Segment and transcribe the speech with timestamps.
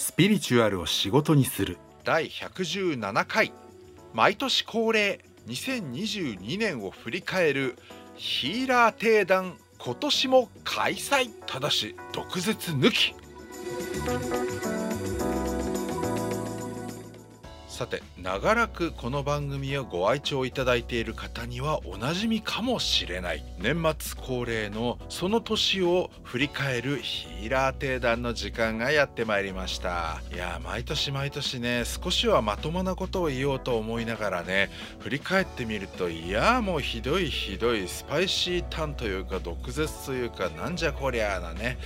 [0.00, 1.76] スピリチュアルを仕事にする。
[2.04, 3.52] 第117回
[4.14, 7.76] 毎年恒例2022年を振り返る
[8.16, 11.30] ヒーラー定談今年も開催。
[11.46, 13.14] ただし毒舌抜き。
[17.80, 23.42] さて長らくこの番組をご愛聴いただいている方にはおなじみかもしれない。
[23.58, 30.20] 年末恒例のその年を振り返るヒーラー定談の時間がやってまいりました。
[30.30, 34.68] いや毎年毎年ね少しはまともなことを言おうと思いながらね
[34.98, 41.78] 振り返ってみるといやもうひどいひどいスパイシータンというか毒舌というかなんじゃこりゃなね。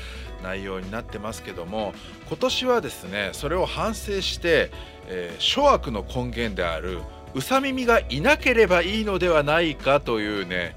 [0.44, 1.92] 内容になってますけども
[2.28, 4.70] 今年はですねそれを反省して
[5.06, 7.00] えー、諸悪の根源である
[7.34, 10.74] うさ耳がいなければいいのではないかというね、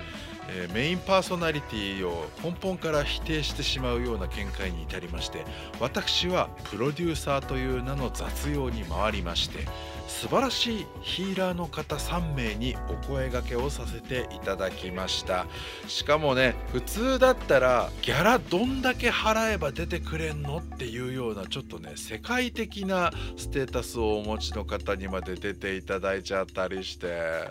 [0.49, 5.45] えー、メインパーソナリティを根本から否定してしまうような見解に至りまして
[5.79, 9.59] 私はプロデューサーという名の雑用に回りまして
[10.07, 15.45] 素晴らしいヒーラーの方3名にお声がけをさせていただきました
[15.87, 27.49] しかもね普通だったらギャラどんだけ払えば出てくれんのっていうようなちょっとね世界的なステータスをお持ちの方にまで出ていただいちゃったりして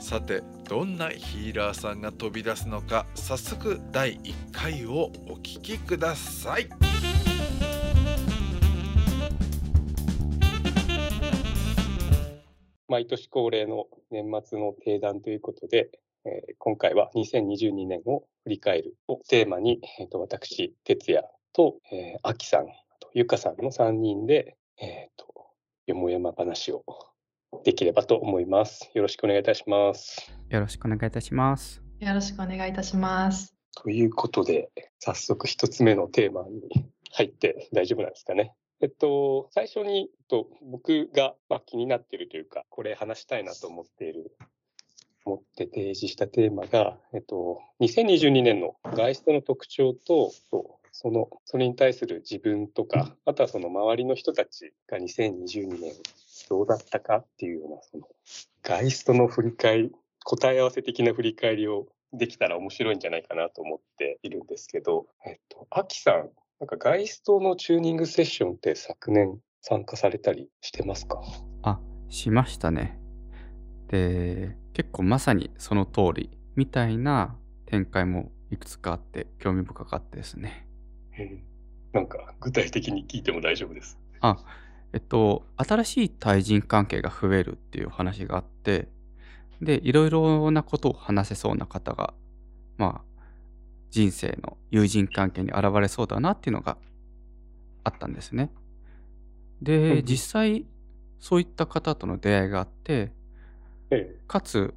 [0.00, 6.93] さてどんなヒーラーさんが飛び出すのか早速第1回をお聴きください。
[12.94, 15.90] 毎年恒例の年末の定談ということで、
[16.24, 22.66] えー、今回は2022年を振り返るをテーマに、えーと、私、哲也と、えー、秋さん、
[23.00, 25.26] とゆかさんの3人で、えーと、
[25.88, 26.84] よもやま話を
[27.64, 28.88] できればと思います。
[28.94, 30.32] よろしくお願いいたします。
[30.48, 31.82] よろしくお願いいたします。
[31.98, 33.56] よろしくお願いいたします。
[33.74, 34.70] ということで、
[35.00, 38.54] 早速一つ目のテーマに入って大丈夫なんですかね。
[38.80, 44.36] えっと、最初に、と、僕が、まあ、気になっているというか、これ話したいなと思っている、
[45.24, 50.32] 思って提示したテーマが、えっと、2022年の外出の特徴と、
[50.90, 55.92] その、それに対する自分とか、あとはその周りの人たちが2022年
[56.48, 58.08] どうだったかっていうような、その、
[58.62, 59.92] 外出の振り返り、
[60.24, 66.30] 答え合わせ的な振り返りをできたら面白いんじゃないかなと思っているんですけど、えっと、アキさん
[66.60, 71.20] なんかガイストのチューニングセッションって昨年参加されたりしてますか？
[71.62, 72.98] あ、しましたね。
[73.88, 80.66] で、結構まさにその通りみたいな展開もいくつかあって興味深かったですね。
[81.92, 83.98] なんか具体的に聞いても大丈夫です。
[84.20, 84.36] あ、
[84.92, 88.88] えっと、新しい対人関係が増えるっていう話があって、
[89.60, 92.14] で、いろいろなことを話せそうな方が、
[92.76, 93.13] まあ、
[93.94, 96.76] 人生の友人関係に現れそうだなっていうのが
[97.84, 98.50] あったんですね。
[99.62, 100.66] で、実際
[101.20, 103.12] そういった方との出会いがあって、
[104.26, 104.74] かつ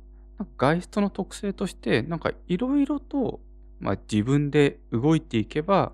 [0.59, 3.39] ガイストの特性としてなんかいろいろと、
[3.79, 5.93] まあ、自分で動いていけば、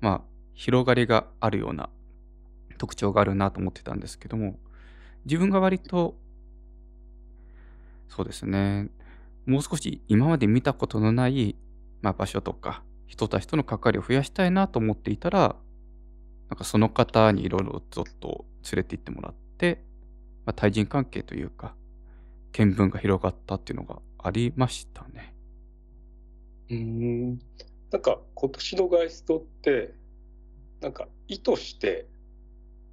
[0.00, 0.20] まあ、
[0.54, 1.88] 広がりがあるような
[2.76, 4.58] 特徴があるなと思ってたんですけども
[5.26, 6.16] 自分が割と
[8.08, 8.88] そうですね
[9.46, 11.54] もう少し今まで見たことのない
[12.02, 15.56] まあ、場所とか人たちとの関わりを増やしたいなと思っていたら
[16.50, 19.82] なんかその方にいろいろずっと連れて行ってもらって、
[20.46, 21.74] まあ、対人関係というか
[22.52, 25.34] 見聞が広がったっていうのがありましたね。
[26.70, 27.38] うん
[27.90, 29.94] なんか今年のガイストって
[30.80, 32.06] なんか意図して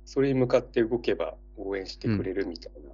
[0.05, 2.91] それに向かって動けば応援してくれるみたいな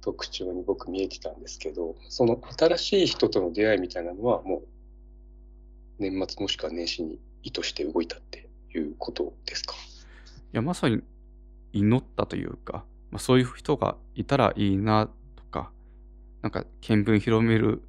[0.00, 4.68] 特徴に僕見えてたんですけど、うん、その新しい人との出会いみたいなのはもう
[5.98, 9.74] 年末もしくは年始に意図して動いたっていうことですか？
[9.74, 9.76] い
[10.52, 11.02] や、まさに
[11.72, 15.70] 祈ったというか、まあ、そういう人がいたらいいなとか、
[16.42, 17.82] なんか見聞広める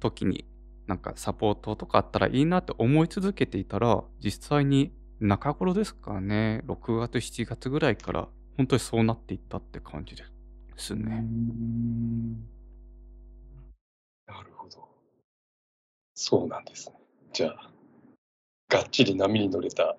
[0.00, 0.44] 時に、
[0.86, 10.24] なんかサポートとかあったらいいなって思い続けていたら、実際に中頃ですかね、6月、7月ぐらいから、本当にそうなっていったって感じで
[10.76, 11.24] すね。
[14.26, 14.95] なるほど。
[16.18, 16.96] そうなんですね。
[17.34, 17.70] じゃあ、
[18.70, 19.96] がっちり波に乗れた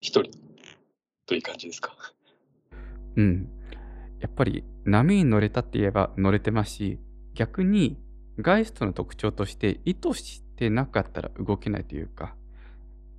[0.00, 0.30] 一人
[1.26, 1.92] という感じですか？
[3.16, 3.48] うん。
[4.20, 7.00] やっぱり波に乗れたって言えば乗れてますし、
[7.34, 7.98] 逆に
[8.38, 12.36] ガイストの特徴として意図してなかったら動けないというか、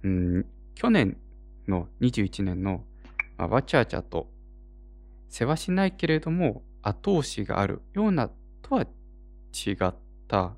[0.03, 1.17] うん、去年
[1.67, 2.85] の21年の、
[3.37, 4.29] まあ、わちゃわちゃと
[5.27, 8.29] 世話しないけれども後押しがあるような
[8.61, 9.93] とは違っ
[10.29, 10.55] た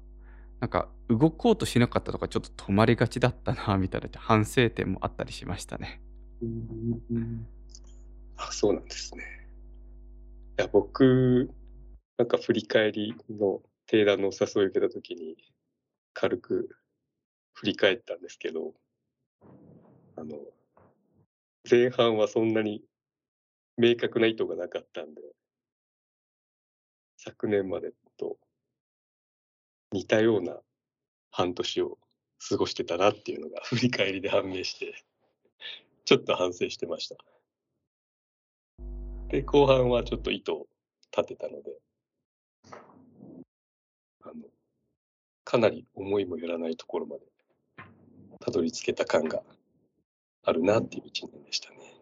[0.60, 6.02] なんか動こうとしなかったとかちょっと止まりがちだったなみたいな反省点もあったりしましたね。
[6.42, 7.48] うん
[8.38, 9.24] あ、そうなんですね。
[10.60, 11.50] いや、僕、
[12.18, 15.36] なんか振り返りの定談のお誘いを受けたときに、
[16.14, 16.70] 軽く
[17.54, 18.74] 振り返ったんですけど、
[20.16, 20.38] あの、
[21.70, 22.84] 前半はそんなに
[23.78, 25.22] 明確な意図がなかったんで、
[27.18, 27.92] 昨年まで
[29.92, 30.58] 似たような
[31.32, 31.98] 半年を
[32.50, 34.94] 過ごしてたなっていうのが 振り返りで判明して、
[36.06, 37.18] ちょっと反省してました。
[39.30, 40.68] で、後半はちょっと意図を
[41.16, 41.80] 立てたので、
[44.22, 44.50] あの、
[45.44, 47.26] かなり思いもよらないところまで
[48.40, 49.44] たどり着けた感が
[50.44, 51.97] あるなっていう一年でしたね。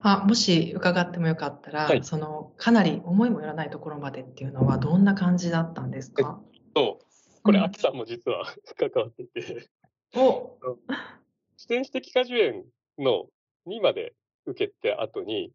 [0.00, 2.04] あ、もし伺ってもよかったら、はい。
[2.04, 6.40] そのかなり思いもよらないところまでっていうのはどんな感じだったんですか？
[6.74, 7.00] と、
[7.42, 7.64] これ、うん。
[7.64, 8.44] 秋さんも実は
[8.78, 9.68] 関わってて、
[10.14, 10.58] お、
[11.56, 12.64] 視点的果樹園
[12.98, 13.26] の
[13.66, 14.14] 2まで
[14.44, 15.52] 受けて後に、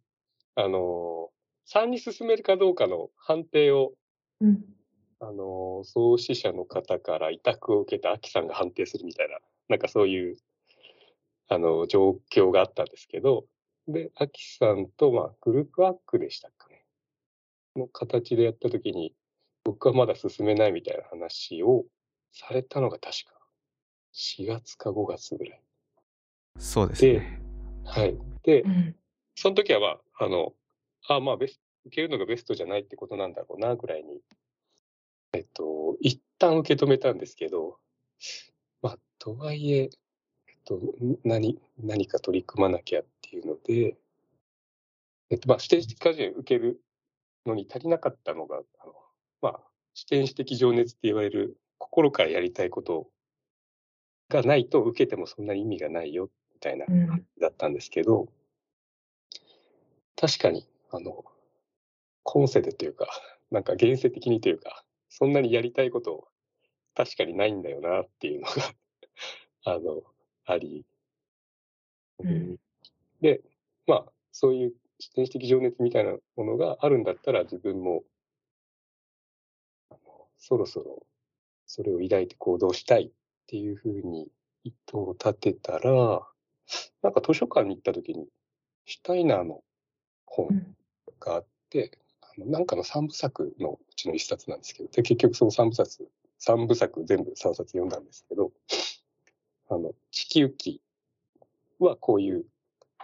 [0.56, 3.94] あのー、3に進めるかどうかの判定を、
[4.42, 4.66] うん、
[5.20, 9.40] あのー、創始者の方から委託を受けて秋さんが判定するみたいな、
[9.70, 10.38] なんかそういう、
[11.48, 13.46] あの、状況があったんですけど、
[13.92, 16.86] で、秋さんと、まあ、グループワークでしたかね。
[17.76, 19.16] の形でやったときに、
[19.64, 21.86] 僕はまだ進めないみたいな話を
[22.34, 23.42] されたのが確か
[24.14, 25.62] 4月か5月ぐらい。
[26.58, 27.42] そうですね。
[27.86, 28.18] はい。
[28.44, 28.96] でう、ん、
[29.36, 30.54] その時はまあ、あの、
[31.08, 34.22] あまあベス、受けるのがベストじゃないってことなんだろうな、ぐらいに、
[35.34, 37.78] えっと、一旦受け止めたんですけど、
[38.82, 39.90] まあ、とはいえ、
[40.66, 43.98] と、ん何、何か取り組まなきゃっていうので、
[45.30, 46.82] えっと、まあ、視点的果樹園受ける
[47.46, 48.94] のに足りなかったのが、あの、
[49.42, 49.60] まあ、
[49.94, 53.10] 視点的情熱って言われる、心からやりたいこと
[54.30, 58.28] がないと受けてもそんなに意味がないよ、みたいなうん、だったんですけど、
[60.16, 61.26] 確かに、あの、
[62.24, 63.08] 今世でというか、
[63.50, 66.28] なんか現世的にというか、そんなにやりたいこと
[66.96, 68.54] 確かにないんだよなっていうのが、
[69.66, 70.04] あの、
[70.46, 70.86] あり、
[72.20, 72.58] うん。
[73.22, 73.42] で、
[73.88, 78.04] まあ、そういう視点的情熱みたいなものがあるんだったら自分も、
[79.90, 81.06] あのそろそろ
[81.66, 83.12] それを抱いて行動したいっ
[83.48, 84.28] ていうふうに
[84.64, 86.22] 意図を立てたら、
[87.02, 88.28] なんか図書館に行った時に、
[88.86, 89.64] シュタイナーの
[90.26, 90.76] 本うん。
[91.20, 91.92] があって、
[92.22, 98.52] あのなんかの三部作のうちの一冊なんですけど、で結局その三部作、三部作全部三冊読んだんですけど、
[99.72, 100.82] あの、地球紀
[101.80, 102.46] はこういう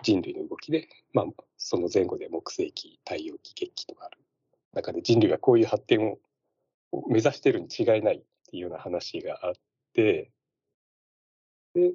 [0.04, 1.26] 人類の動きで、まあ、
[1.56, 4.18] その前後で木星紀、太陽紀、月紀とかある
[4.74, 6.20] 中で人類がこういう発展を
[7.10, 9.54] 目指してるに違いないっていうような話があっ
[9.94, 10.30] て、
[11.74, 11.94] で、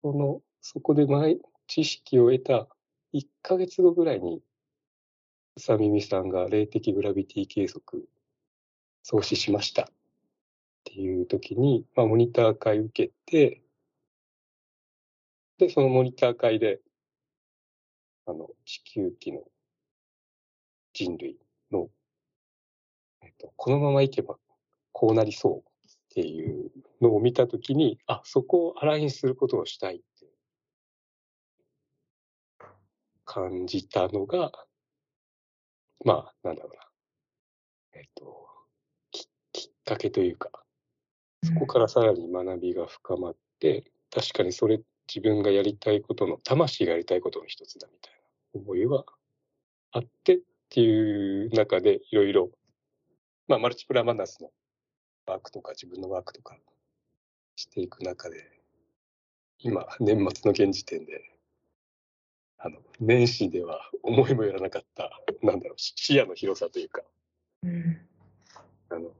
[0.00, 1.36] その、そこで前、
[1.66, 2.66] 知識を得た
[3.12, 4.42] 1ヶ月後ぐらいに、
[5.56, 8.08] 宇佐美美さんが霊的グラビティ計測
[9.02, 9.90] 創始しました。
[10.90, 13.62] っていう時に、まあ、モニター会受けて、
[15.58, 16.80] で、そのモニター会で、
[18.26, 19.44] あの、地球紀の
[20.92, 21.36] 人類
[21.70, 21.90] の、
[23.22, 24.36] えっと、このままいけば
[24.90, 30.26] こうなりそうっていうのを見たときに、あ、そこをアラインすることをしたいって
[33.24, 34.50] 感じたのが、
[36.04, 36.82] まあ、なんだろうな。
[37.92, 38.48] えっと、
[39.12, 40.59] ききっかけというか、
[41.42, 48.14] そこからさらに学びが深まって、確かにそれ自分がやりたいことの、魂がやりたいことの一つだみたい
[48.54, 49.04] な思いは
[49.92, 52.50] あってっていう中でいろいろ、
[53.48, 54.50] まあマルチプラマナスの
[55.26, 56.56] ワークとか自分のワークとか
[57.56, 58.60] していく中で、
[59.58, 61.22] 今、年末の現時点で、
[62.58, 65.10] あの、年始では思いもよらなかった、
[65.42, 67.02] なんだろう、視野の広さというか、
[67.62, 68.08] うん。
[68.90, 69.12] あの、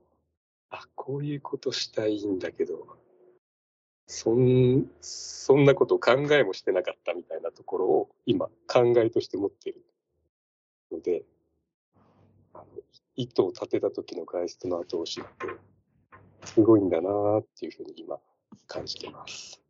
[0.94, 2.99] こういうことしたいんだけど、
[4.06, 9.84] そん、そんなこと考えもしてなかったみたいなところを今考えとして持ってる
[10.90, 11.22] ので、
[12.54, 12.64] あの
[13.16, 15.46] 意図を立てた時の外出の後押しって、
[16.46, 18.18] すごいんだなっていうふうに今
[18.66, 19.60] 感じてます。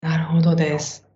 [0.00, 1.06] なるほどです。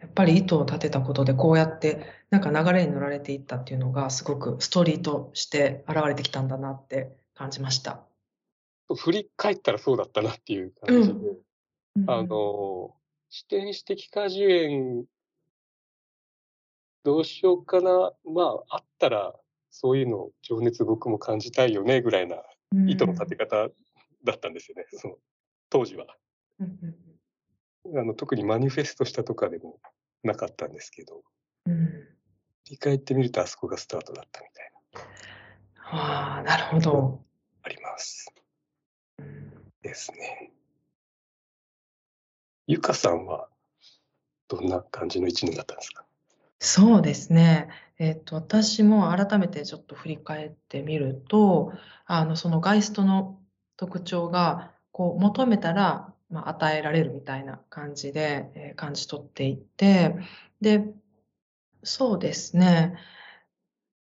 [0.00, 2.00] やっぱり意図を立てたことでこうやって
[2.38, 8.04] なんか流れに乗られていったっていうのがすごくストーリーとして現れてきたんだなって感じました。
[8.94, 11.08] 振り返ったらそうだったなっていう感じ。
[11.08, 11.14] で、
[11.96, 12.10] うん。
[12.10, 12.94] あの、
[13.30, 15.04] 視点史的果樹園、
[17.04, 18.12] どうしようかな。
[18.24, 19.34] まあ、あったら
[19.70, 22.36] そういうのを情熱僕も感じたいよねぐらいな
[22.72, 22.90] うん。
[22.90, 23.68] 意図の立て方
[24.24, 25.14] だったんですよね、その
[25.70, 26.06] 当時は。
[26.60, 26.96] うんうん
[27.94, 29.78] あの特にマニフェストしたとかでも
[30.24, 31.22] なかったんですけど、
[31.66, 31.76] うん。
[31.76, 32.15] 振
[32.70, 37.24] り返ってみるとあそこがスタートだったみたいな、ああ、なるほど。
[37.62, 38.26] あります。
[39.18, 40.52] うんですね。
[42.66, 43.48] ゆかさんは
[44.48, 46.04] どんな感じの一年だったんですか？
[46.58, 47.68] そうですね。
[47.98, 51.72] えっと、私も改めてちょっと振り返ってみると、
[52.04, 53.38] あの、そのガイストの
[53.76, 60.16] 特徴が、こう、求めたら、まあ、与えられるみたいな感じで、えー感じ取っていて、
[60.60, 60.84] で、
[61.86, 62.96] そうですね。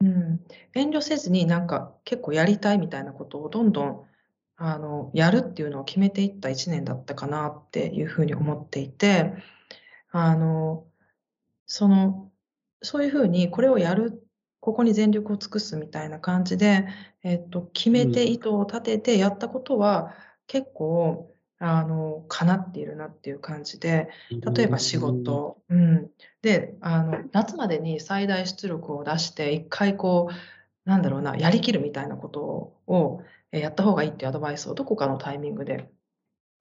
[0.00, 0.40] うん、
[0.74, 4.06] 遠慮せずになんか結構やりたいみたいなことをどんどん
[4.56, 9.32] あのやるっていうのを決めていった一年だったかなっていうふうに思っていて、
[10.12, 10.86] あの、
[11.66, 12.30] その、
[12.82, 14.22] そういうふうにこれをやる、
[14.60, 16.86] ここに全力を尽くすみたいな感じで、
[17.24, 20.14] えっと、決めてうん意図を立ててやったことは
[20.46, 24.08] 結構、あの、叶っているなっていう感じで、
[24.54, 26.10] 例えば仕事、うん、
[26.46, 32.40] であの夏までに最大出力を出して一回こうなんだろうなやりきるみたいなこと
[32.86, 35.90] をえーやった方がいいっていうアドバイスをどこかのタイミングで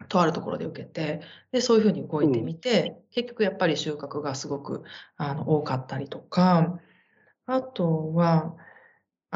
[0.07, 1.21] とあるところで受けて
[1.51, 4.83] でそういうふうに動いてみて、結局やっぱり収穫がすごく
[5.17, 6.79] あの多かったりとか
[7.45, 8.55] あとは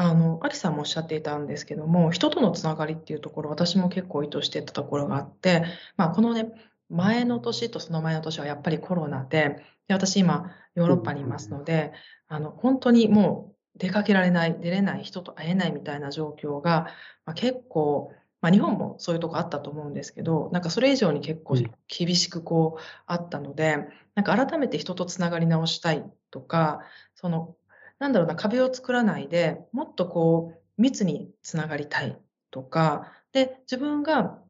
[0.02, 5.62] あの、アキさんもおっしゃっていたんですけども、人とのつながりっていうところ、私も結構意図してたところがあって、
[5.98, 6.50] まあ、このね、
[6.88, 11.92] 前の年とその前の年はやっぱりコロナで、で私今、ヨーロッパにいますので、
[12.28, 16.86] あの、本当にもう出かけられない、出れない、人と会えないみたいな状況が、
[17.26, 21.70] まあ、結構、まあ、日本もそういうとこあったと思うんですけど、なんかそれ以上に結構うん。
[21.88, 26.80] 厳しくこうあったので、なんか改めて人とつながり直したいとか、
[27.14, 27.54] その
[28.00, 32.18] なんだろうな、壁を作らないで、もっとこう、密につながりたい
[32.50, 34.42] とか、で、自分が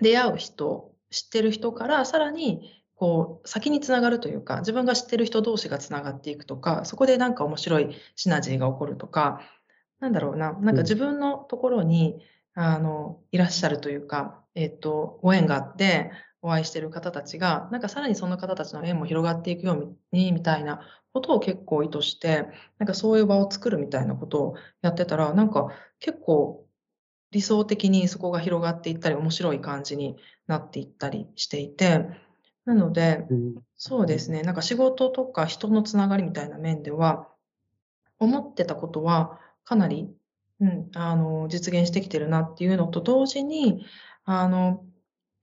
[0.00, 9.42] 出会う人、知ってる人から、さらに、こう、先につながるというか、自分が知ってる人同士がつながっていくとか、そこでなんか面白いシナジーが起こるとか、
[9.98, 12.22] なんだろうな、なんか自分のところに、
[12.54, 20.80] あの、いらっしゃるというか、えっと、ご縁があって、お会いしてる方たちが、なんかさらにその方たちの縁も広がっていくように、みたいな
[21.16, 22.46] ことを結構意図して、
[22.78, 26.66] なんかそういう場を作るみたいなことをやってたら、なんか結構
[27.30, 32.06] 理想的にそこが広がっていったり、面白い感じになっていったりしていて、
[32.66, 33.54] なので、うん。
[33.76, 37.28] そうですね、なんか仕事とか人のつながりみたいな面では、
[38.18, 40.10] 思ってたことはかなり、
[40.60, 43.86] うん、あの、実現してきてるなっていうのと同時に、
[44.24, 44.84] あの、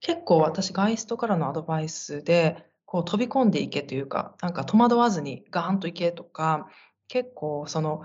[0.00, 6.68] 結構私、ガイストからのアドバイスで、こう飛び込んでいけというか、なんか戸惑わずにガーンといけとか、
[7.08, 8.02] 結構その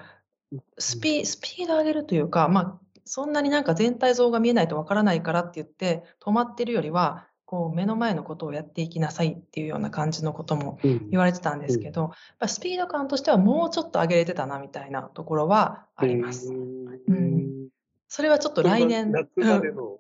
[0.77, 11.09] スピスピード上げるというか、まあ、そんなになんか全体像が見えないとわからないからって言って止まってるよりは、こう目の前のことをやっていきなさいっていうような感じのこともうん。
[11.09, 16.53] 言われてたんですけど、やっぱスピード感としてはもうちょっと上げれてたなみたいなところはあります。
[16.53, 17.69] うん。
[18.07, 19.99] それはちょっと来年、夏までの、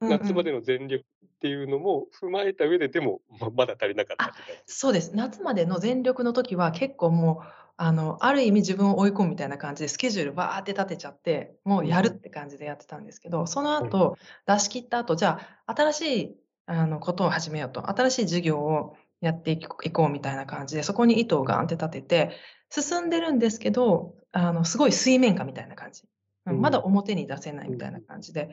[0.00, 0.08] うん。
[0.08, 1.04] 夏までの全力
[1.38, 4.34] っていうのも踏まえた上ででもままだ足りなかった。
[4.66, 5.14] そうです。
[5.14, 14.16] 夏までの全力の時は結構もう、あの、ある意味自分を追い込むみたいな感じでスケジュールバーって立てちゃって、もうやるって感じでやってたんですけど、その後、
[14.46, 22.30] 出し切った後、じゃあ、新しいあのことを始めようと、新しい事業をやっていこうみたいな感じで、そこに糸をガーンって立てて、
[22.68, 26.02] 進んでるんですけど、あの、すごい水面下みたいな感じ。
[26.50, 28.50] うんまだ表に出せないみたいな感じで、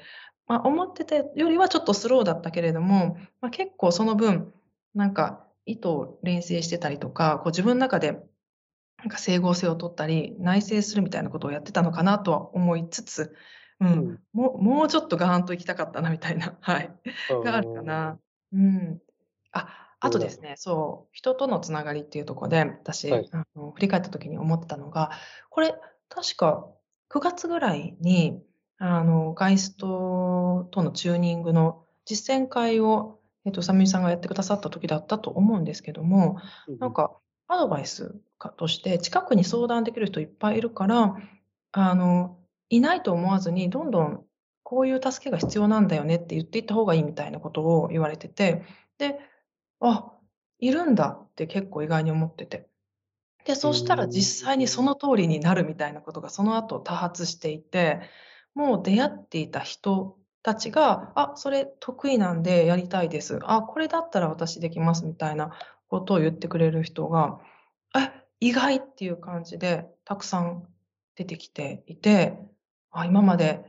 [0.48, 4.54] まあ、思ってたよりはちょっとスローだったけれども、まあ、結構その分、
[4.94, 8.20] なんか意図を連成してたりとか、こう自分の中で
[9.00, 13.36] なんか整合性を取ったり、内省するみたいなことをやってたのかなとは思いつつ、
[13.80, 14.20] うん、うん。
[14.34, 16.92] もうもうちょっとガーンと行きたかったなみたいな、はい、
[17.44, 18.20] があるかな。
[18.54, 19.00] うん。
[19.52, 19.68] あ、
[20.00, 23.30] あとですね、そう、人とのつながりっていうところで、私、はい。
[23.32, 25.12] あの振り返った時に思ってたのが、
[25.50, 25.76] これ、
[26.10, 26.68] 確か
[27.16, 28.44] 9月ぐらいに、
[28.78, 36.40] あの、ガイストとのチューニングの実践会を、えっと、さみさんがやってくださった時だったと思うんですけども、
[36.80, 37.16] なんか、
[37.48, 41.16] アドバイスかとして、近くに相談できる人いっぱいいるから、
[41.72, 42.38] あの、
[42.70, 44.26] いないと思わずに、どんどん
[44.64, 48.64] こういう助けが必要なんだよねって言っていった方がいいみたいなことを言われてて、
[48.98, 49.20] で、
[49.80, 50.12] あ、
[50.60, 52.68] いるんだって結構意外に思ってて。
[53.46, 58.02] で、そうしたら実際にその通りになるみたいなことがその後多発していて、
[58.56, 63.40] もう出会っていた人たちが、あ、それ得意なんでやりたいです。
[63.44, 65.52] あ、これだったら私できますみたいな
[65.88, 67.40] ことを言ってくれる人が、
[67.96, 70.68] え、意外っていう感じでたくさん
[71.16, 72.40] 出てきていて、
[72.92, 73.64] あ、今まで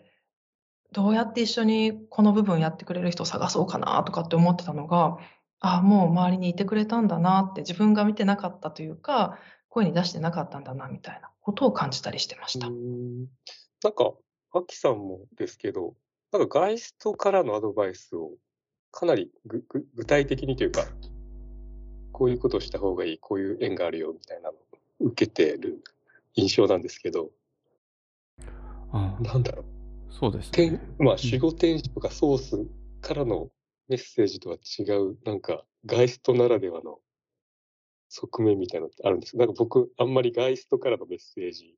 [0.92, 5.18] どうやって一緒にこの部分やってくれる人を探そうかなとかって思ってたのが、
[5.60, 9.38] あ、もう周りにいてくれたんだなって自分が見てなかったというか、
[9.76, 12.68] 声に出してなかったんだなみたいなことを感じたりしてました。
[12.68, 14.14] なんか、
[14.54, 15.94] アキさんもですけど、
[16.32, 18.30] なんかガイストからのアドバイスを
[18.90, 20.86] かなりぐぐ具体的にというか、
[22.12, 24.60] こういうことをした方がいい、こういう縁があるよみたいなのを
[25.00, 25.84] 受けてる
[26.36, 27.30] 印象なんですけど、
[28.92, 29.66] あなんだろう。
[30.10, 30.80] そうです天ね。
[30.98, 32.66] まあ、守護天使とかソース
[33.02, 33.50] からの
[33.88, 36.98] メッセージとは違う、なんか、ガイストならではの
[38.16, 39.36] 側面みたいなのってあるんです。
[39.36, 41.76] なんか僕、あんまりガイストからのメッセージ、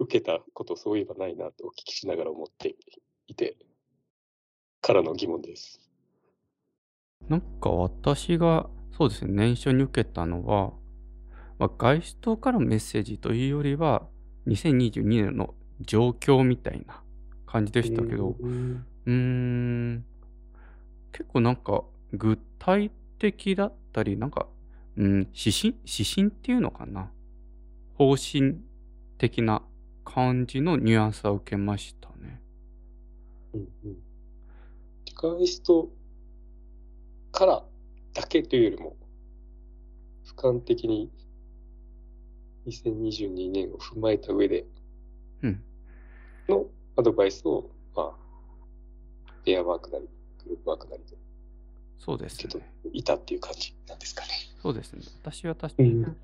[0.00, 2.74] 受けたことそういえばないなとお聞きしながら思って
[3.28, 3.56] いて、
[4.80, 5.80] からの疑問です。
[7.28, 10.72] なんか私が、そうですね、年初に受けたのは、
[11.58, 14.08] まあ、ガイストからのメッセージというよりは、
[14.46, 17.02] 2022年の状況みたいな
[17.46, 18.86] 感じでしたけど、うん。
[19.06, 20.04] うーん、
[21.12, 24.48] 結構なんか具体的だったり、なんか、
[24.98, 25.76] うん、指針？
[25.86, 27.10] 指針っていうのかな？
[27.94, 28.56] 方針
[29.16, 29.62] 的な
[30.04, 32.42] 感じのニュアンスは受けましたね。
[33.54, 33.96] うんうん
[35.20, 35.88] ガイスト
[37.32, 37.64] から
[38.14, 38.96] だけというよりも、
[40.24, 41.10] 俯瞰的に
[42.68, 44.64] 2022年を踏まえた上で
[45.42, 45.62] うん。
[46.48, 50.08] のアドバイスを、まあ、ペアワークなり、
[50.44, 51.16] グループワークなりで
[51.98, 52.64] そうですね取。
[52.92, 54.28] いたっていう感じなんですかね。
[54.62, 55.02] そうですね。
[55.22, 56.16] 私は確かにうん。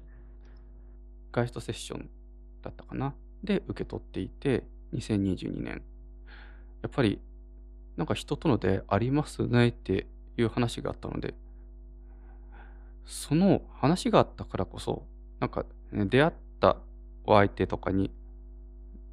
[1.33, 2.09] ガイストセッション
[2.63, 3.15] だったかな。
[3.43, 4.65] で、受け取っていて、
[4.95, 5.83] 2022年。
[6.83, 7.21] やっぱり、
[7.97, 11.35] なんか人との出会いありますねっていう話があったので、
[13.05, 15.05] その話があったからこそ、
[15.41, 16.77] なんか、ね出会った
[17.25, 18.11] お相手とかに、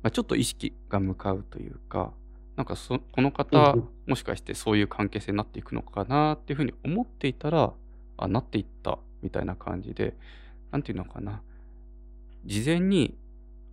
[0.04, 2.14] まあ、ちょっと意識が向かうというか、
[2.56, 3.76] なんかそこの方、
[4.08, 7.74] もしかしてそういう関係性になっていくのかなっていうふうに思っていたら、
[8.18, 10.16] あ、なっていったみたいな感じで、
[10.72, 11.42] なんていうのかな。
[12.46, 13.16] 事前に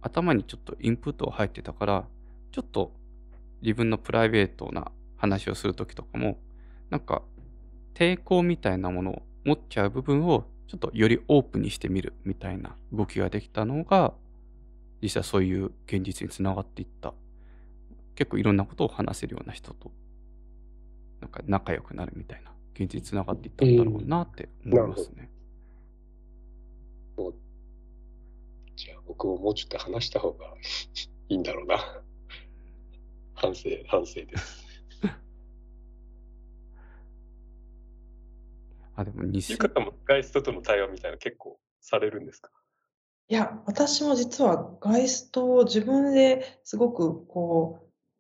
[0.03, 2.05] 頭にちょっとインプットが入ってたから、
[2.53, 2.93] ちょっと
[3.63, 6.39] 自分のプライベートな話をするときとかも、
[6.91, 7.23] なんか
[7.95, 14.13] 抵抗みたいなものを持っちゃう部分をちょっとよりオープンにしてみるみたいな動きができたのが、
[15.03, 17.15] 実際そういう現実につながっていった。
[18.15, 19.91] 結構いろんなことを話せるような人と、
[21.21, 25.31] なんか仲良くなるみたいな現実につながっていったんだろうなって思いますね。
[28.77, 30.47] じゃあ僕ももうちょっと話した方が
[31.29, 32.03] いいんだろうな。
[33.35, 34.65] 反省、反省です。
[38.97, 42.51] あ、でもゆ2000かたもガイストとの対話みたいなの結構されるんですか？
[43.29, 47.79] いや、私も実はガイストを自分ですごくこ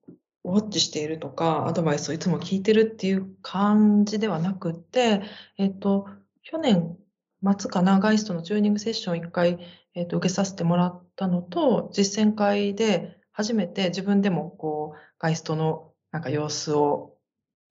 [0.09, 0.13] う、
[0.45, 5.23] ウォッチしているとか、アドバイスをいつも聞いてるっていう感じではなくって、
[5.57, 6.07] えっと、
[6.43, 6.97] 去年
[7.43, 9.59] 末かな、ガイストのチューニングセッションを一回、
[9.95, 17.15] えっと、受けさせてもらったのと、実践会で初めて自分でもこう、ガイストのなんか様子を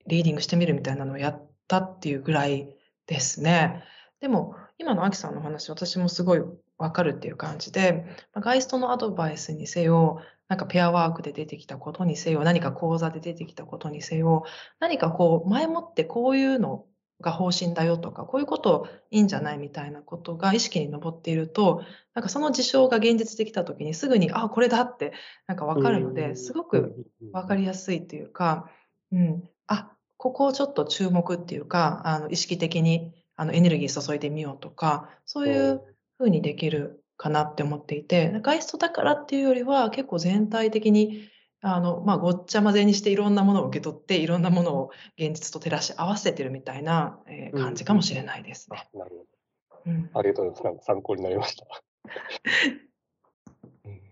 [0.06, 2.74] リーディングしてみるみたいなのをやったっていうぐらい
[3.06, 3.84] ですね。
[4.20, 6.42] でも、今のアキさんの話、私もすごい
[6.78, 8.04] わかるっていう感じで、
[8.34, 14.44] ガイストのアドバイスにせよ、なんかペアワークで出てきたことにせよ、何か講座で出てきたことにせよ、
[14.80, 16.86] 何かこう、前もってこういうの
[17.20, 21.82] が方針だよとか、こういうこといいんじゃないみたいなことが意識に上っていると、
[22.14, 25.12] なんかその事象が現実できたときにすぐに、あ、これだって
[25.46, 28.70] なんかわかるので、すごくわかりやすいというか、
[29.10, 35.82] うん、あ、ここをちょっと注目っていうか、あの意識的にあのエネルギー注いでみようとか、そういう
[36.18, 41.28] ふうにできるかなって思っていて、ガイストだからっていうよりは結構全体的に
[41.60, 48.88] あの、まあ、ごっちゃ混ぜにしていろんなものを受け取って、いろんなものを現実と照らし合わせてるみたいな、えー感じかもしれないですね。
[48.94, 49.26] なる
[49.70, 50.18] ほうんど。
[50.18, 50.86] ありがとうございます。
[50.86, 51.66] 参考になりました。
[53.84, 54.02] うん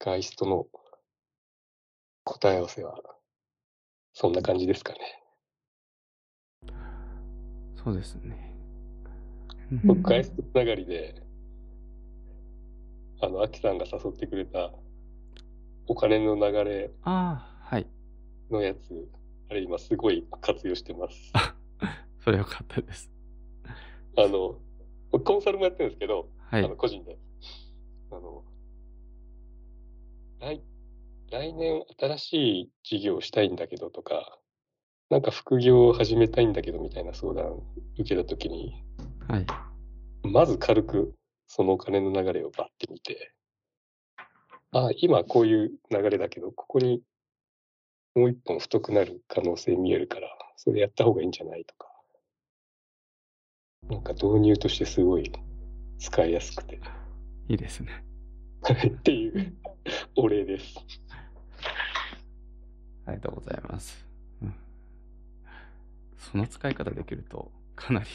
[0.00, 0.68] ガイストの
[2.22, 3.02] 答え合わせは、
[4.12, 5.00] そんな感じですかね。
[7.82, 8.54] そうですね。
[9.72, 11.27] うん僕、ガイストつながりで、
[13.20, 14.72] あの、アキさんが誘ってくれた、
[15.86, 17.86] お金の流れああ、はい。
[18.50, 19.08] のやつ、
[19.50, 21.32] あれ今すごい活用してます。
[22.22, 23.10] それよかったです。
[24.16, 24.58] あの、
[25.10, 26.76] 僕コンサルもやってるんですけど、はいあの。
[26.76, 27.18] 個人で。
[28.10, 28.44] あの、
[30.40, 30.62] 来、
[31.30, 34.38] 来年新しい事業をしたいんだけどとか、
[35.10, 37.62] なんか副業を始めたいんだけどみたいな相談
[37.98, 38.84] 受けたときに、
[39.26, 39.46] はい。
[40.22, 41.14] まず軽く
[41.48, 43.32] そのお金の流れをバッて見て、
[44.70, 47.02] あ今こういう流れだけど、ここに
[48.14, 51.88] もう一本太くなる可能性見えるから、それやった方がいいんじゃないとか。
[53.88, 55.32] なんか導入としてすごい
[55.98, 56.80] 使いやすくて。
[57.48, 58.04] いいですね。
[58.86, 59.56] っていう
[60.16, 60.74] お礼です。
[63.06, 64.06] ありがとうございます。
[64.42, 64.54] うん、
[66.18, 68.06] その使い方できると、かなり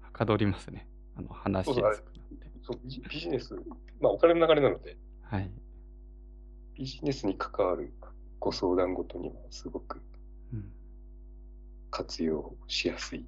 [0.00, 0.88] はかどりますね。
[1.16, 2.09] あの話しやすく。
[2.70, 3.54] そうビジビジネス、
[4.00, 5.50] まあお金の流れなので、はい。
[6.74, 7.92] ビジネスに関わる
[8.38, 10.00] ご相談ごとにはすごく
[10.52, 10.64] うん、
[11.90, 13.24] 活用しやすい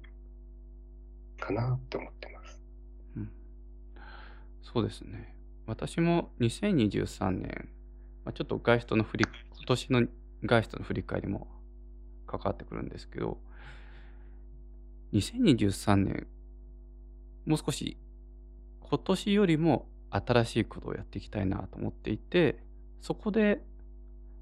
[1.39, 2.61] かなって思ってます。
[3.17, 3.29] うん、
[4.61, 5.35] そうですね。
[5.65, 7.69] 私も2023年、
[8.25, 9.25] まあ、ちょっと外出の振り、
[9.55, 10.07] 今年の
[10.43, 11.47] 外出の振り返りも
[12.27, 13.37] 関わってくるんですけど、
[15.13, 16.27] 2023年、
[17.45, 17.97] もう少し
[18.93, 22.59] 今年よりも新しいことをやっていきたいなと思っていて、
[23.01, 23.59] そこで、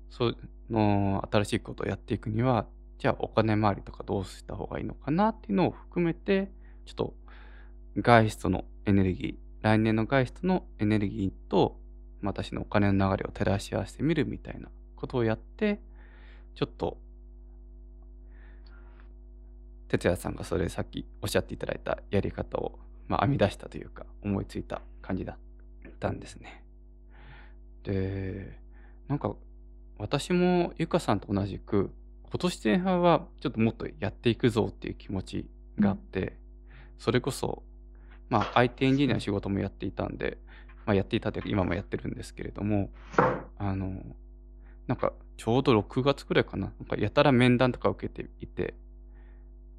[0.09, 0.35] そ
[0.69, 2.65] の新しいことをやっていくには、
[2.99, 6.51] じゃあお金回りとかどうした方がいいのかなっていうのを含めて、
[6.83, 7.13] ちょっと
[7.95, 11.79] 外出のエネルギー、来年の外出のエネルギーと
[12.21, 15.79] 私のお金の流れを照らし合わせてみるみたいなことをやって、
[16.55, 16.97] ちょっと、
[19.87, 22.77] 哲也さんがそれさっきおっしゃっていただいたやり方を、
[23.11, 26.63] まあ、編み出したというか思いついた感じだったんですね。
[27.83, 28.57] で、
[29.09, 29.35] なんか
[29.97, 31.91] 私もゆかさんと同じく
[32.29, 36.37] 今年前半はちょっともっとやっていくぞっていう気持ちがあって、
[36.97, 37.63] それこそ
[38.29, 40.37] まあ IT エンジニアの仕事もやっていたんで、
[40.85, 42.89] まあ、やっていたというか今もやってるんですけれども
[43.57, 44.01] あの
[44.87, 48.73] なんかちょうど6月くらいかななんかやたら面談とか受けていて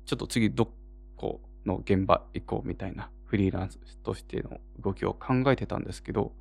[0.04, 0.68] ちょっと次ど
[1.16, 6.32] この現場行こうみたいなフリーランスとしての動きを考えてたんですけど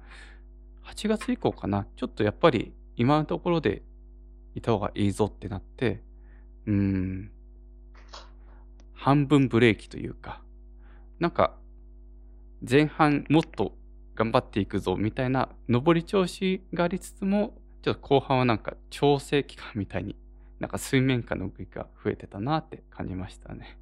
[0.83, 1.87] 8月以降かな。
[1.95, 3.81] ちょっとやっぱり今のところで
[4.55, 6.03] いた方がいいぞってなって
[6.67, 7.31] うん。
[8.91, 10.41] 半分ブレーキというか
[11.17, 11.55] なんか
[12.69, 13.71] 前半もっと
[14.15, 20.17] 頑張っていくぞみたいな上り調子がありつつもちょっと後半はなんか調整期間みたいに
[20.59, 23.77] なんか水面下の動きが増えてたなって感じましたね。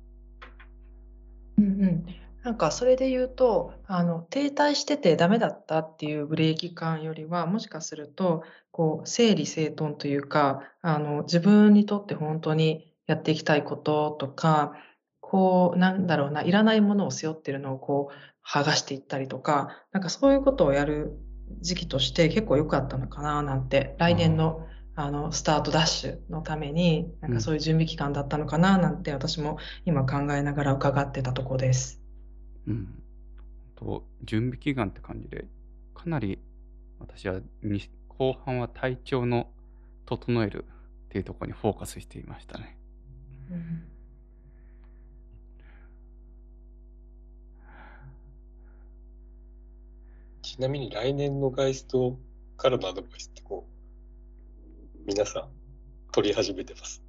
[1.57, 2.05] うんうん、
[2.43, 14.73] なんかそれで言うとあの停滞しててダメだったっていうブレーキ感よりはもしかするとこう整理整頓というかあの自分にとって本当にやっていきたいこととか
[15.19, 21.19] こうなんだろうないらないものを背負ってるのをこう剥がしていったりとかなんかそういうことをやる
[21.61, 32.01] 時期として結構良かったのかななんて来年のあのスタートダッシュのためになんかそういう準備期間だったのかななんて私も今考えながら伺ってたとこです。
[32.69, 33.03] うん。
[33.75, 35.45] と準備期間って感じで
[35.93, 36.39] かなり
[36.99, 39.49] 私はに後半は体調の
[40.05, 40.67] 整えるっ
[41.09, 42.77] ていうところにフォーカスしていましたね。
[43.51, 43.83] うん
[50.41, 52.17] ちなみに来年の外出
[52.57, 53.65] からのアドバイスってこ
[54.97, 55.49] う、皆さん
[56.11, 57.01] 取り始めてます？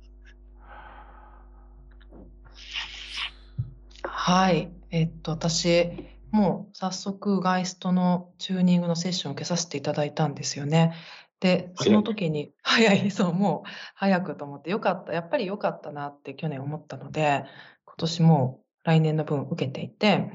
[4.23, 4.71] はい。
[4.91, 5.91] えっと、私、
[6.31, 10.93] もう早速、ガイストのチューニングのセッションを受けさせていただいたんですよね。
[11.41, 17.47] で、その時に、早い、 そう、もう早くと思って、よかった、やっぱりよかったなって去年思ったので、
[17.87, 20.31] 今年も来年の分受けていて、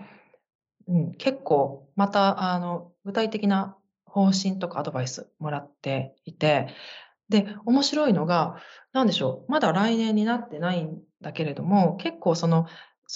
[0.87, 6.69] うん、結構、また、あの、具体的な方針とかアドバイスもらっていて、
[7.29, 8.57] で、面白いのが、
[8.93, 12.65] なんでしょう、まだ来年になってないんだけれども、結構その、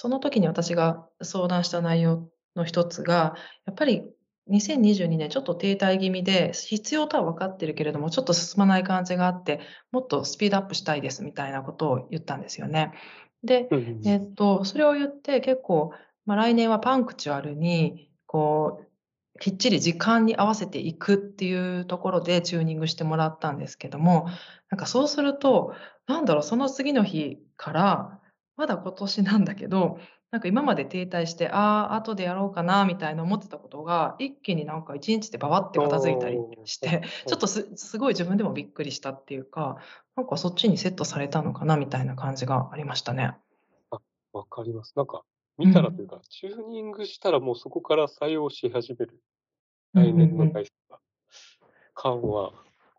[0.00, 3.34] その時に私が相談した内容の一つが、
[3.66, 4.02] やっぱり
[4.50, 9.60] 2022年ちょっと停滞気味で、必要とは分かってるけれども、ちょっと進まない感じがあって、
[9.92, 12.94] もっとスピードアップしたいですみたいなことを言ったんですよね。
[13.44, 13.68] で、
[14.06, 15.92] えっと、それを言って結構、
[16.24, 18.80] まあ、来年はパンクチュアルに、こ
[19.36, 24.28] う、きっちり時間に合わせていくっていうところでチューニングしてもらったんですけども、
[24.70, 25.74] なんかそうすると、
[26.06, 28.19] なんだろう、その次の日から、
[28.60, 29.98] まだ今年なんだけど、
[30.30, 39.78] なんか今まで停滞して、ああ、後でやろうかな、みたいな思ってたことが、一気になんか一日でババって片付いたりして、ちょっとすすごい自分でもびっくりしたっていうか、
[40.14, 43.34] なんかそっちにセットされたのかな、みたいな感じがありましたね。
[44.34, 44.92] わかります。
[44.94, 45.22] なんか、
[45.56, 49.22] 見たらというか、チューニングしたらもうそこから作用し始める
[49.94, 50.98] 来年の回数が、
[51.94, 52.52] 感は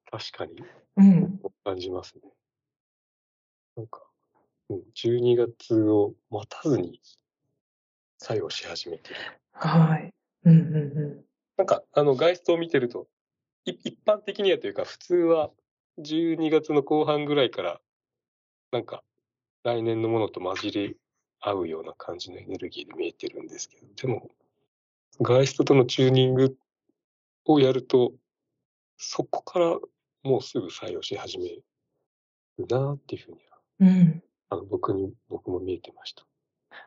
[0.09, 0.53] 確かに
[0.97, 2.23] うん、感じますね。
[3.77, 4.10] なんか、うん、
[4.95, 7.01] 12月を待たずに
[8.17, 9.15] 作用し始めてる。
[9.53, 10.13] はい。
[10.45, 11.25] うんうんう
[11.57, 13.07] なんか、あの、ガイストを見てると、
[13.65, 15.51] い一般的にはというか、普通は
[15.99, 17.81] 12月の後半ぐらいから、
[18.71, 19.03] なんか、
[19.63, 20.97] 来年のものと混じり
[21.39, 24.29] 合うような感じのエネルギーで見えてるんですけど、でも、
[25.21, 26.57] ガイストとのチューニング
[27.45, 28.13] をやると、
[28.97, 29.77] そこから
[30.23, 31.63] もうすぐ作用し始める
[32.67, 33.87] なっていうふうには、ん。
[33.87, 34.23] うん。
[34.53, 36.23] あの僕に、僕も見えてました。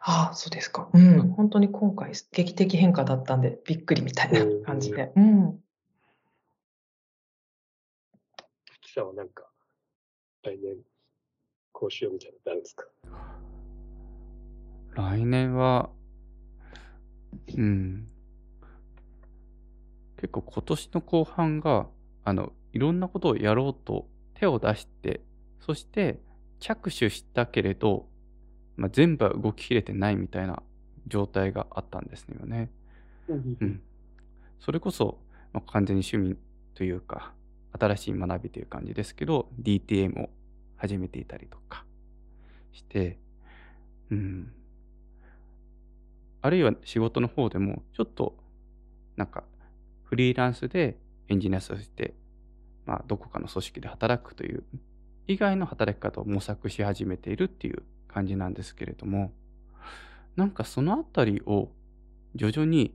[0.02, 0.90] ああ、そうですか。
[0.92, 1.30] うん。
[1.30, 5.12] 本当に今回劇的変化だったんで、びっくりみたいな感じで。
[5.16, 5.58] うん。
[8.82, 9.46] 記者はなんか、
[10.42, 10.76] 来年、
[11.72, 12.86] こうしようみたいなのってあるんですか？
[14.94, 15.88] 来年は、
[17.56, 18.06] うん。
[20.16, 21.88] 結構今年の後半が、
[22.24, 25.22] あの、いろんなことをやろうと手を出して、
[25.60, 26.20] そして
[26.64, 28.06] 着手したけれど、
[28.78, 30.62] まあ、全部は動ききれてないみたいな
[31.06, 32.70] 状態があったんですよね。
[33.28, 33.82] うん。
[34.60, 35.18] それこそ、
[35.52, 36.38] まあ、完全に趣味
[36.74, 37.34] というか、
[37.78, 40.30] 新しい学びという感じですけど、DTM を
[40.76, 41.84] 始めていたりとか
[42.72, 43.18] して、
[44.10, 44.50] うん。
[46.40, 48.38] あるいは仕事の方でも、ちょっと、
[49.16, 49.44] なんか、
[50.04, 50.96] フリーランスで
[51.28, 52.14] エンジニアとして、
[52.86, 54.64] まあ、どこかの組織で働くという、
[55.26, 59.32] 以外の働き方を模索し始めているっていう感じなんですけれども、
[60.36, 61.70] なんかそのあたりを
[62.34, 62.94] 徐々に、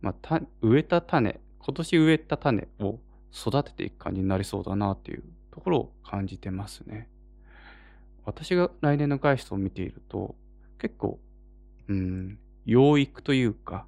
[0.00, 2.98] まあ、植えた種、今年植えた種を
[3.34, 7.08] 育てていく感じになりそうだなっていうところを感じてますね。
[8.24, 10.36] 私が来年のガイストを見ていると、
[10.78, 11.18] 結構、
[11.88, 13.86] うん、養育というか、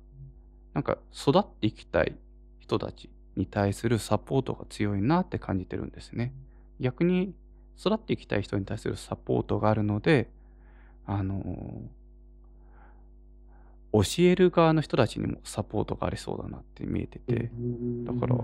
[0.72, 2.16] なんか育っていきたい
[2.58, 6.32] 人たちに対するサポートが強いなって感じてるんですね。
[6.80, 7.32] 逆に
[7.78, 10.28] 育っていきたい人に対するサポートがあるので、
[11.06, 11.82] あの
[13.92, 17.50] 教える側の人たちにもサポートがありそうだなって見えてて、
[18.04, 18.36] だから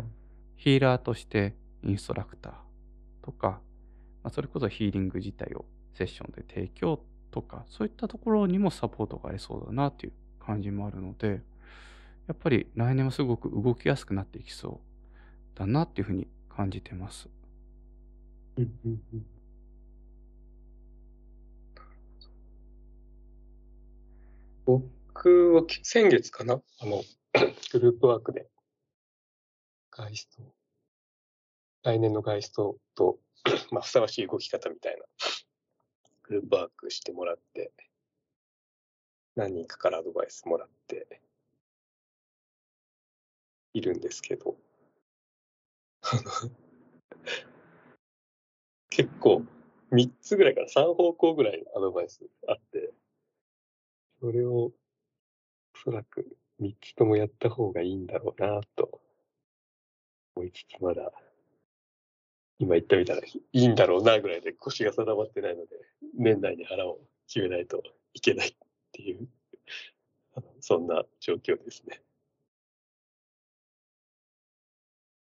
[0.57, 2.53] ヒーラーとしてインストラクター
[3.25, 3.61] とか、
[4.23, 5.65] まあ、それこそヒーリング自体を
[5.95, 10.13] セッションで提供とか、そういったところにもサポートがありそうだなっていう
[10.45, 11.41] 感じもあるので、
[12.29, 14.81] やっぱり来年はすごく動きやすくなっていきそ
[15.57, 17.29] うだなっていうふうに感じてます。
[18.61, 19.27] うんうんうん。
[24.67, 26.61] 僕はき先月かな？
[26.81, 27.03] あの、
[27.73, 28.51] グループワークで、
[29.91, 30.43] ガイスト、
[31.85, 33.19] 来年のガイストと、
[33.73, 35.05] まあ、ふさわしい動き方みたいな、
[36.25, 37.73] グループワークしてもらって、
[39.37, 41.23] 何人かからアドバイスもらって、
[43.73, 44.59] いるんですけど、
[46.03, 46.70] あ の
[48.91, 49.45] 結構、
[49.93, 52.93] 3つぐらいから3方向ぐらいアドバイスあって、
[54.21, 54.73] それを、お
[55.83, 59.01] そらく3つともやった方がいいんだろうなと
[60.35, 61.13] 思いつつ、まだ、
[62.59, 65.77] 今言ったみたいな、いいんだろうなぐらいで腰が定まってないので、
[66.15, 68.55] 年内に腹を決めないといけないっ
[68.93, 69.29] ていう、
[70.61, 72.03] そんな状況ですね。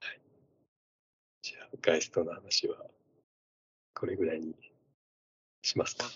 [0.00, 0.20] はい。
[1.42, 2.84] じゃあ、ガイストの話は、
[4.00, 4.54] これぐらいに
[5.60, 6.06] しますか。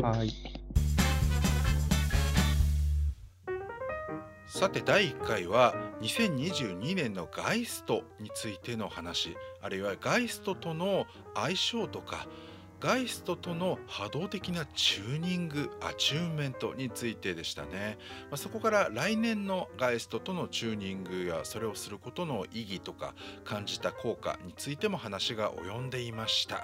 [0.00, 0.32] はい。
[4.46, 11.04] さて第1回は2022年のガイストについての話あるいはガイストとの
[11.34, 12.26] 相性とか
[12.80, 17.98] ガイストとの波動的なチューニングアチューンメントについてでしたね、
[18.30, 23.14] まあ、そこから来年のガイストとのチューニングやそれをすることの意義とか
[23.44, 26.62] 感じた効果についても話が及んでいました。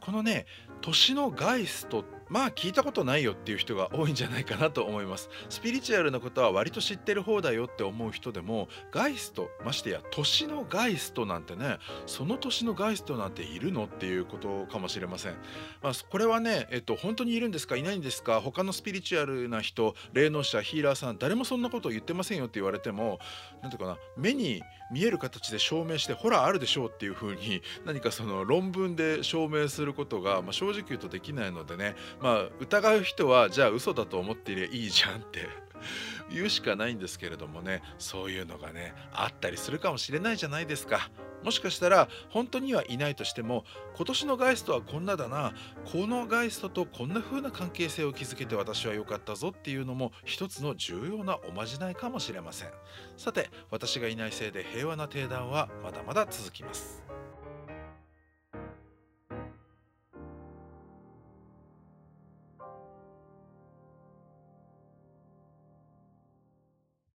[0.00, 0.46] このね
[0.80, 5.30] 年のガイストまあ聞いたことないよっていう人が多いんじゃないかなと思います。
[5.48, 15.34] スピリチュアルなことは割と知ってる方だよって思う人でもガイストましてや年のガイストなんてねその年のガイストなんているのっていうことかもしれません、
[15.82, 23.18] まあ、これはね、えっと、本当にいるんですかいないんですか他のスピリチュアルな人霊能者ヒーラーさん誰もそんなことを言ってませんよって言われても
[23.62, 35.48] 何ていうかな目に見える形で証明してほらあるでしょうっていう風に何かその論文で証明することが、まあ、正直言うとできないのでねまあ疑う人はじゃあ嘘だと思っていりゃいいじゃんって
[36.30, 37.82] 言うしかないんですけれどもね。
[37.98, 41.10] そういうのがねあったりするかもしれないじゃないですか。
[41.44, 45.54] もしかしたら本当にはいないとしても今年のガイストはこんなだな
[45.84, 52.70] このガイストとこんな風な関係性を築けて私は良かったぞっていうのも一つの重要なおまじないかもしれません。
[53.16, 57.04] さて私がいないせいで平和な定談はまだまだ続きます。